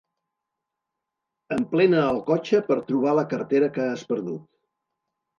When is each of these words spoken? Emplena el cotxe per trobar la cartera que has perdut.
Emplena 1.55 1.99
el 2.13 2.17
cotxe 2.29 2.61
per 2.69 2.77
trobar 2.87 3.13
la 3.19 3.25
cartera 3.33 3.69
que 3.75 3.85
has 3.91 4.07
perdut. 4.13 4.49